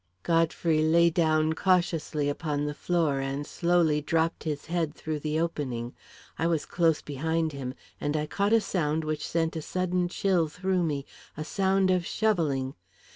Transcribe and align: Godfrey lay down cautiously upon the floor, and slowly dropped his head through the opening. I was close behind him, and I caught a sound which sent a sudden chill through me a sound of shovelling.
Godfrey 0.23 0.81
lay 0.81 1.11
down 1.11 1.53
cautiously 1.53 2.27
upon 2.27 2.65
the 2.65 2.73
floor, 2.73 3.19
and 3.19 3.45
slowly 3.45 4.01
dropped 4.01 4.45
his 4.45 4.65
head 4.65 4.95
through 4.95 5.19
the 5.19 5.39
opening. 5.39 5.93
I 6.39 6.47
was 6.47 6.65
close 6.65 7.03
behind 7.03 7.51
him, 7.53 7.75
and 7.99 8.17
I 8.17 8.25
caught 8.25 8.51
a 8.51 8.61
sound 8.61 9.03
which 9.03 9.27
sent 9.27 9.55
a 9.55 9.61
sudden 9.61 10.07
chill 10.07 10.47
through 10.47 10.81
me 10.81 11.05
a 11.37 11.43
sound 11.45 11.91
of 11.91 12.03
shovelling. 12.03 12.73